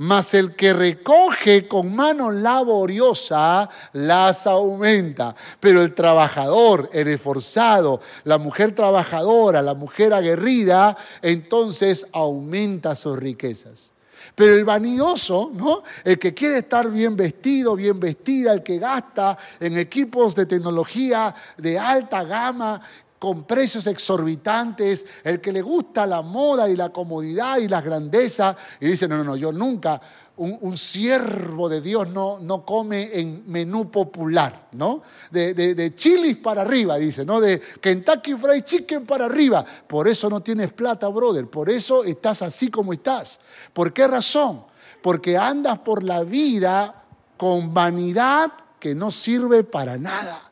[0.00, 5.34] mas el que recoge con mano laboriosa las aumenta.
[5.60, 13.92] Pero el trabajador, el esforzado, la mujer trabajadora, la mujer aguerrida, entonces aumenta sus riquezas.
[14.34, 15.82] Pero el vanidoso, ¿no?
[16.02, 21.34] El que quiere estar bien vestido, bien vestida, el que gasta en equipos de tecnología
[21.58, 22.80] de alta gama,
[23.20, 28.56] con precios exorbitantes, el que le gusta la moda y la comodidad y la grandeza,
[28.80, 30.00] y dice, no, no, no, yo nunca,
[30.38, 35.02] un, siervo de Dios no, no come en menú popular, ¿no?
[35.30, 37.42] De, de, chilis para arriba, dice, ¿no?
[37.42, 39.62] De Kentucky Fried Chicken para arriba.
[39.86, 43.38] Por eso no tienes plata, brother, por eso estás así como estás.
[43.74, 44.64] ¿Por qué razón?
[45.02, 47.04] Porque andas por la vida
[47.36, 50.49] con vanidad que no sirve para nada.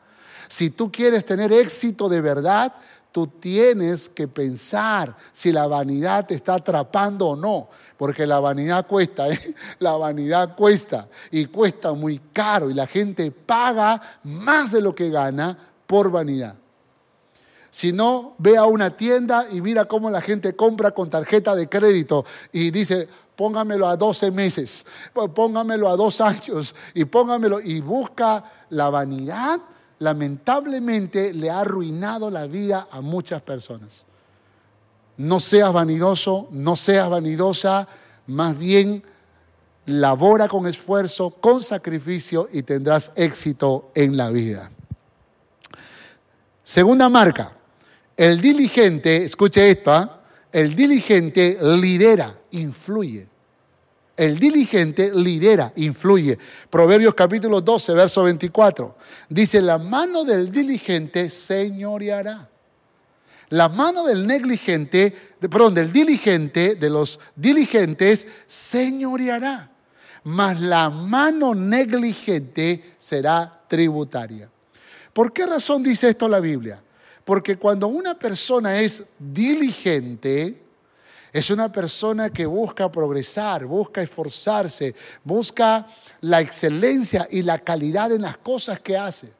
[0.49, 2.73] Si tú quieres tener éxito de verdad,
[3.11, 8.87] tú tienes que pensar si la vanidad te está atrapando o no, porque la vanidad
[8.87, 9.55] cuesta, ¿eh?
[9.79, 15.11] la vanidad cuesta y cuesta muy caro y la gente paga más de lo que
[15.11, 16.55] gana por vanidad.
[17.69, 21.69] Si no, ve a una tienda y mira cómo la gente compra con tarjeta de
[21.69, 24.83] crédito y dice, póngamelo a 12 meses,
[25.35, 29.59] póngamelo a dos años y póngamelo y busca la vanidad,
[29.99, 34.05] lamentablemente le ha arruinado la vida a muchas personas.
[35.17, 37.87] No seas vanidoso, no seas vanidosa,
[38.27, 39.03] más bien
[39.85, 44.69] labora con esfuerzo, con sacrificio y tendrás éxito en la vida.
[46.63, 47.53] Segunda marca,
[48.15, 50.21] el diligente, escuche esto, ¿ah?
[50.51, 53.28] el diligente lidera, influye.
[54.19, 56.37] El diligente lidera, influye.
[56.69, 58.97] Proverbios capítulo 12, verso 24.
[59.29, 62.49] Dice, la mano del diligente señoreará.
[63.47, 69.71] La mano del negligente, perdón, del diligente, de los diligentes, señoreará.
[70.25, 74.51] Mas la mano negligente será tributaria.
[75.13, 76.83] ¿Por qué razón dice esto la Biblia?
[77.23, 80.61] Porque cuando una persona es diligente,
[81.31, 85.87] es una persona que busca progresar, busca esforzarse, busca
[86.21, 89.31] la excelencia y la calidad en las cosas que hace.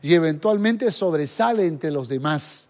[0.00, 2.68] Y eventualmente sobresale entre los demás.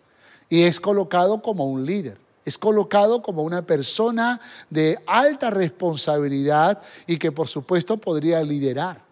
[0.49, 2.19] Y es colocado como un líder.
[2.45, 9.03] Es colocado como una persona de alta responsabilidad y que por supuesto podría liderar.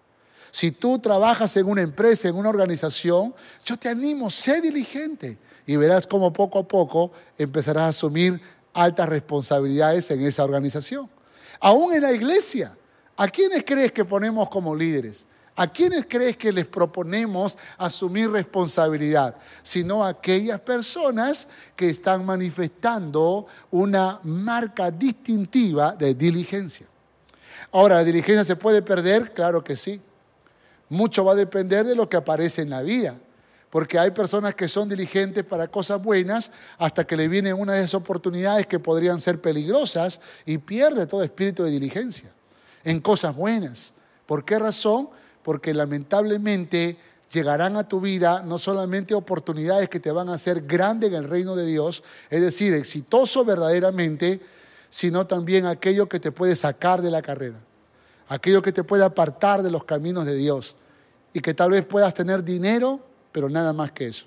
[0.50, 5.76] Si tú trabajas en una empresa, en una organización, yo te animo, sé diligente y
[5.76, 8.38] verás cómo poco a poco empezarás a asumir
[8.74, 11.08] altas responsabilidades en esa organización.
[11.60, 12.76] Aún en la iglesia,
[13.16, 15.26] ¿a quiénes crees que ponemos como líderes?
[15.54, 19.36] ¿A quiénes crees que les proponemos asumir responsabilidad?
[19.62, 26.86] Sino a aquellas personas que están manifestando una marca distintiva de diligencia.
[27.70, 29.34] Ahora, ¿la diligencia se puede perder?
[29.34, 30.00] Claro que sí.
[30.88, 33.16] Mucho va a depender de lo que aparece en la vida.
[33.72, 37.78] Porque hay personas que son diligentes para cosas buenas hasta que le viene una de
[37.78, 42.30] esas oportunidades que podrían ser peligrosas y pierde todo espíritu de diligencia
[42.84, 43.94] en cosas buenas.
[44.26, 45.08] ¿Por qué razón?
[45.42, 46.98] Porque lamentablemente
[47.32, 51.24] llegarán a tu vida no solamente oportunidades que te van a hacer grande en el
[51.24, 54.42] reino de Dios, es decir, exitoso verdaderamente,
[54.90, 57.58] sino también aquello que te puede sacar de la carrera,
[58.28, 60.76] aquello que te puede apartar de los caminos de Dios
[61.32, 64.26] y que tal vez puedas tener dinero, pero nada más que eso.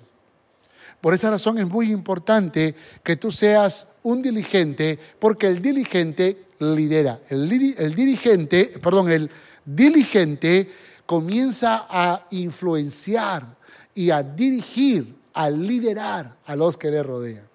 [1.00, 7.20] Por esa razón es muy importante que tú seas un diligente, porque el diligente lidera.
[7.28, 7.48] El,
[7.94, 9.30] dirigente, perdón, el
[9.64, 10.68] diligente
[11.04, 13.56] comienza a influenciar
[13.94, 17.46] y a dirigir, a liderar a los que le rodean.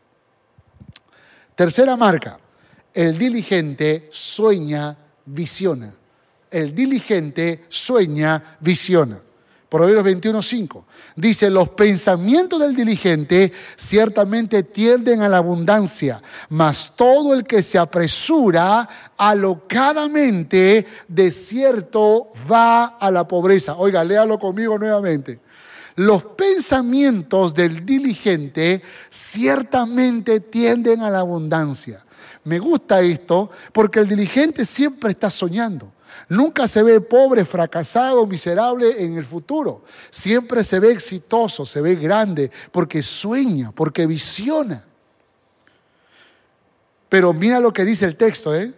[1.55, 2.39] Tercera marca,
[2.93, 5.93] el diligente sueña, visiona.
[6.49, 9.21] El diligente sueña, visiona.
[9.71, 10.83] Proverbios 21.5.
[11.15, 17.77] Dice, los pensamientos del diligente ciertamente tienden a la abundancia, mas todo el que se
[17.77, 23.77] apresura alocadamente, de cierto va a la pobreza.
[23.77, 25.39] Oiga, léalo conmigo nuevamente.
[25.95, 32.03] Los pensamientos del diligente ciertamente tienden a la abundancia.
[32.43, 35.93] Me gusta esto porque el diligente siempre está soñando.
[36.29, 39.83] Nunca se ve pobre, fracasado, miserable en el futuro.
[40.09, 44.85] Siempre se ve exitoso, se ve grande, porque sueña, porque visiona.
[47.09, 48.73] Pero mira lo que dice el texto, ¿eh?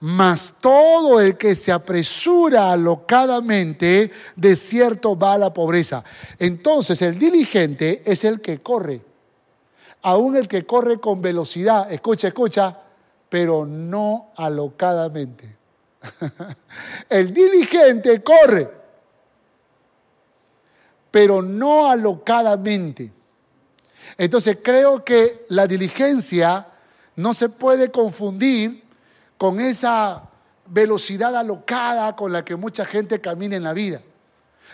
[0.00, 6.02] Mas todo el que se apresura alocadamente, de cierto va a la pobreza.
[6.38, 9.00] Entonces el diligente es el que corre.
[10.02, 12.78] Aún el que corre con velocidad, escucha, escucha,
[13.28, 15.61] pero no alocadamente.
[17.08, 18.70] El diligente corre,
[21.10, 23.12] pero no alocadamente.
[24.18, 26.66] Entonces creo que la diligencia
[27.16, 28.82] no se puede confundir
[29.38, 30.28] con esa
[30.66, 34.00] velocidad alocada con la que mucha gente camina en la vida.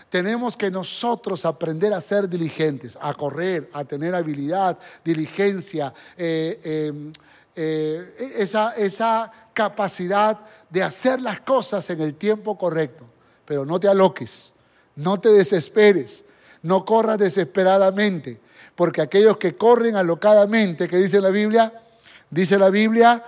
[0.08, 7.12] Tenemos que nosotros aprender a ser diligentes, a correr, a tener habilidad, diligencia, eh, eh,
[7.60, 10.38] eh, esa, esa capacidad
[10.70, 13.04] de hacer las cosas en el tiempo correcto.
[13.44, 14.52] Pero no te aloques,
[14.94, 16.24] no te desesperes,
[16.62, 18.40] no corras desesperadamente,
[18.76, 21.72] porque aquellos que corren alocadamente, que dice la Biblia,
[22.30, 23.24] dice la Biblia,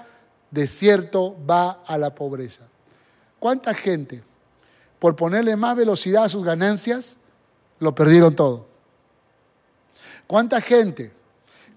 [0.52, 2.62] de cierto va a la pobreza.
[3.40, 4.22] ¿Cuánta gente,
[5.00, 7.18] por ponerle más velocidad a sus ganancias,
[7.80, 8.64] lo perdieron todo?
[10.28, 11.18] ¿Cuánta gente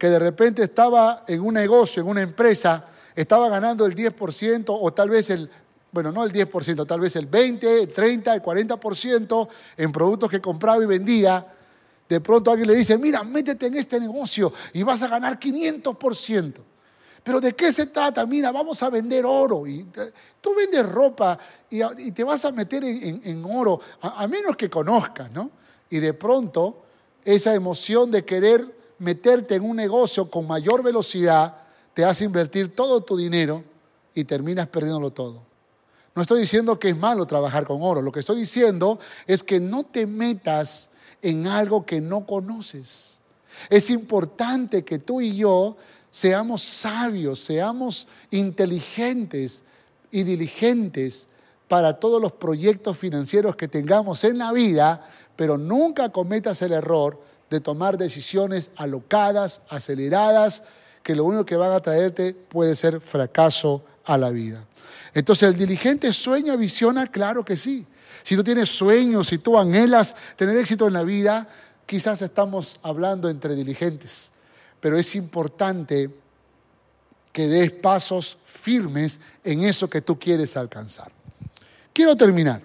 [0.04, 2.84] que de repente estaba en un negocio, en una empresa,
[3.16, 5.50] estaba ganando el 10% o tal vez el,
[5.94, 9.48] bueno, no el 10%, tal vez el 20, el 30, el 40%
[9.78, 11.48] en productos que compraba y vendía,
[12.10, 16.54] de pronto alguien le dice, mira, métete en este negocio y vas a ganar 500%.
[17.24, 18.26] Pero ¿de qué se trata?
[18.26, 19.66] Mira, vamos a vender oro.
[19.66, 19.88] Y
[20.42, 21.40] tú vendes ropa
[21.70, 25.50] y, te vas a meter en, oro, a, menos que conozcas, ¿no?
[25.90, 26.84] Y de pronto
[27.24, 31.58] esa emoción de querer meterte en un negocio con mayor velocidad
[31.94, 33.64] te hace invertir todo tu dinero
[34.16, 35.44] y terminas perdiéndolo todo.
[36.16, 39.60] No estoy diciendo que es malo trabajar con oro, lo que estoy diciendo es que
[39.60, 40.90] no te metas
[41.22, 43.20] en algo que no conoces.
[43.70, 45.78] Es importante que tú y yo
[46.10, 49.64] seamos sabios, seamos inteligentes
[50.12, 51.28] y diligentes
[51.68, 57.20] para todos los proyectos financieros que tengamos en la vida, pero nunca cometas el error
[57.54, 60.64] de tomar decisiones alocadas, aceleradas,
[61.04, 64.66] que lo único que van a traerte puede ser fracaso a la vida.
[65.14, 67.08] Entonces, ¿el diligente sueña, visiona?
[67.08, 67.86] Claro que sí.
[68.24, 71.48] Si tú tienes sueños, si tú anhelas tener éxito en la vida,
[71.86, 74.34] quizás estamos hablando entre diligentes
[74.84, 76.10] pero es importante
[77.32, 81.10] que des pasos firmes en eso que tú quieres alcanzar.
[81.94, 82.62] Quiero terminar.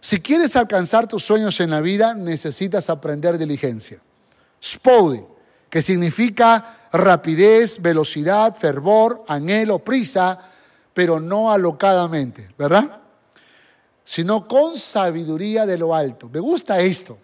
[0.00, 4.00] Si quieres alcanzar tus sueños en la vida, necesitas aprender diligencia.
[4.62, 5.26] Spode,
[5.68, 10.38] que significa rapidez, velocidad, fervor, anhelo, prisa,
[10.94, 13.02] pero no alocadamente, ¿verdad?
[14.04, 16.28] Sino con sabiduría de lo alto.
[16.28, 17.18] Me gusta esto.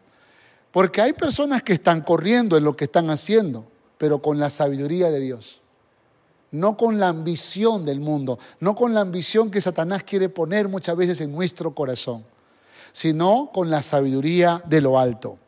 [0.71, 3.67] Porque hay personas que están corriendo en lo que están haciendo,
[3.97, 5.63] pero con la sabiduría de Dios.
[6.51, 10.95] No con la ambición del mundo, no con la ambición que Satanás quiere poner muchas
[10.95, 12.25] veces en nuestro corazón,
[12.97, 15.39] sino con la sabiduría de lo alto.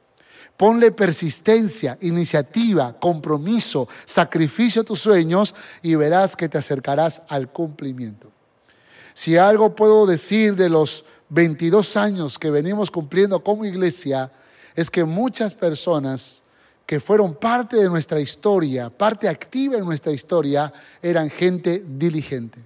[0.55, 8.30] Ponle persistencia, iniciativa, compromiso, sacrificio a tus sueños y verás que te acercarás al cumplimiento.
[9.14, 14.30] Si algo puedo decir de los 22 años que venimos cumpliendo como iglesia,
[14.76, 16.42] es que muchas personas
[16.84, 20.70] que fueron parte de nuestra historia, parte activa en nuestra historia,
[21.01, 22.61] eran gente diligente,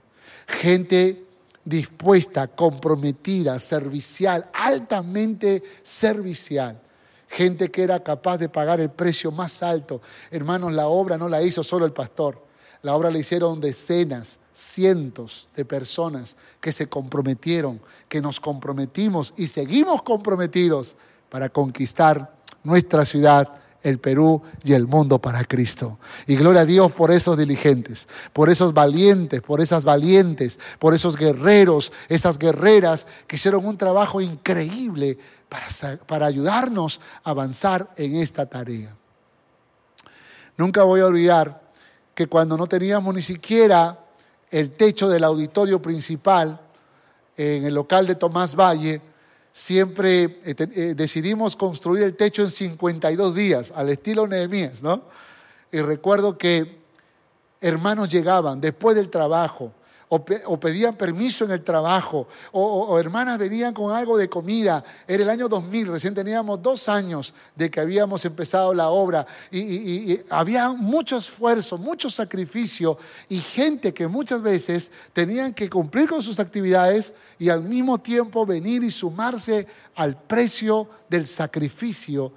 [0.48, 1.22] gente
[1.64, 6.80] dispuesta, comprometida, servicial, altamente servicial.
[7.28, 10.02] Gente que era capaz de pagar el precio más alto.
[10.30, 12.44] Hermanos, la obra no la hizo solo el pastor.
[12.82, 19.46] La obra la hicieron decenas, cientos de personas que se comprometieron, que nos comprometimos y
[19.46, 20.96] seguimos comprometidos
[21.30, 22.34] para conquistar
[22.64, 25.98] nuestra ciudad, el Perú y el mundo para Cristo.
[26.26, 31.16] Y gloria a Dios por esos diligentes, por esos valientes, por esas valientes, por esos
[31.16, 35.18] guerreros, esas guerreras que hicieron un trabajo increíble
[35.48, 38.94] para, para ayudarnos a avanzar en esta tarea.
[40.56, 41.62] Nunca voy a olvidar
[42.14, 43.98] que cuando no teníamos ni siquiera
[44.50, 46.60] el techo del auditorio principal
[47.36, 49.00] en el local de Tomás Valle,
[49.52, 55.02] siempre eh, eh, decidimos construir el techo en 52 días, al estilo Nehemías, ¿no?
[55.70, 56.80] Y recuerdo que
[57.60, 59.72] hermanos llegaban después del trabajo,
[60.14, 64.84] o, pedían permiso en el trabajo, o, hermanas venían con algo de comida.
[65.08, 70.20] Era el año 2000, recién teníamos dos años de que habíamos empezado la obra y,
[70.28, 72.98] había mucho esfuerzo, mucho sacrificio
[73.30, 78.44] y gente que muchas veces tenían que cumplir con sus actividades y al mismo tiempo
[78.44, 82.32] venir y sumarse al precio del sacrificio.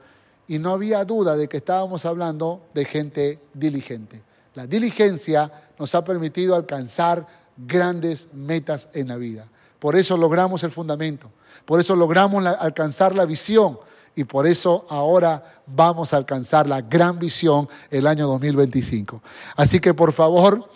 [0.47, 4.23] Y no había duda de que estábamos hablando de gente diligente.
[4.53, 9.47] La diligencia nos ha permitido alcanzar grandes metas en la vida.
[9.79, 11.31] Por eso logramos el fundamento,
[11.65, 13.77] por eso logramos alcanzar la visión
[14.15, 19.21] y por eso ahora vamos a alcanzar la gran visión el año 2025.
[19.55, 20.69] Así que por favor,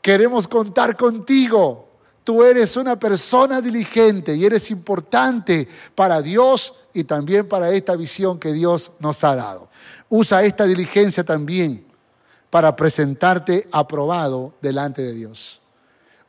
[0.00, 1.88] queremos contar contigo.
[2.24, 8.38] Tú eres una persona diligente y eres importante para Dios y también para esta visión
[8.38, 9.68] que Dios nos ha dado.
[10.08, 11.84] Usa esta diligencia también
[12.48, 15.61] para presentarte aprobado delante de Dios.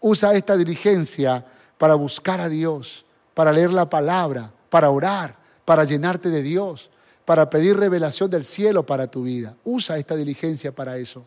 [0.05, 1.45] Usa esta diligencia
[1.77, 6.89] para buscar a Dios, para leer la palabra, para orar, para llenarte de Dios,
[7.23, 9.55] para pedir revelación del cielo para tu vida.
[9.63, 11.23] Usa esta diligencia para eso.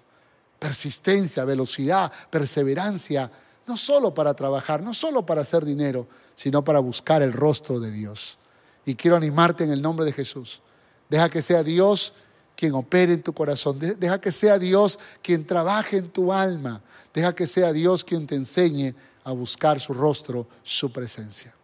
[0.59, 3.31] Persistencia, velocidad, perseverancia,
[3.67, 7.91] no solo para trabajar, no solo para hacer dinero, sino para buscar el rostro de
[7.91, 8.37] Dios.
[8.85, 10.61] Y quiero animarte en el nombre de Jesús.
[11.09, 12.13] Deja que sea Dios
[12.57, 13.79] quien opere en tu corazón.
[13.79, 16.83] Deja que sea Dios quien trabaje en tu alma.
[17.15, 18.95] Deja que sea Dios quien te enseñe
[19.25, 21.55] a buscar su rostro, su presencia.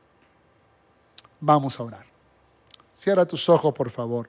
[1.40, 2.06] Vamos a orar.
[2.94, 4.28] Cierra tus ojos, por favor.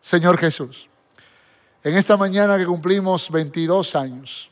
[0.00, 0.88] Señor Jesús,
[1.84, 4.50] En esta mañana que cumplimos 22 años,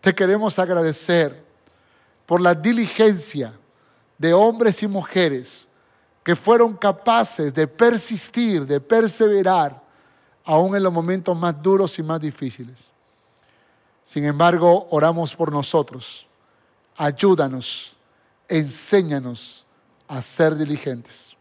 [0.00, 1.44] te queremos agradecer
[2.26, 3.54] por la diligencia
[4.16, 5.68] de hombres y mujeres
[6.24, 9.87] que fueron capaces de persistir, de perseverar,
[10.48, 12.90] aún en los momentos más duros y más difíciles.
[14.02, 16.26] Sin embargo, oramos por nosotros.
[16.96, 17.94] Ayúdanos,
[18.48, 19.66] enséñanos
[20.08, 21.36] a ser diligentes.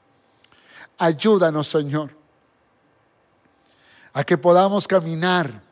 [0.97, 2.11] Ayúdanos, Señor,
[4.11, 5.63] a que podamos caminar,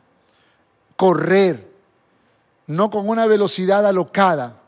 [0.96, 1.70] correr,
[2.66, 4.62] no con una velocidad alocada,